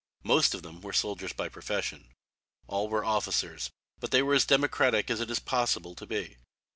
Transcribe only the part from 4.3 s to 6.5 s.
as democratic as it is possible to be.